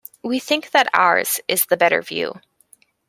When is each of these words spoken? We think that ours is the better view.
We 0.23 0.39
think 0.39 0.71
that 0.71 0.89
ours 0.95 1.39
is 1.47 1.67
the 1.67 1.77
better 1.77 2.01
view. 2.01 2.41